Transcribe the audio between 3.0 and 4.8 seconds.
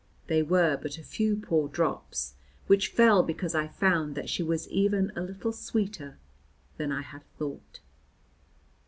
because I found that she was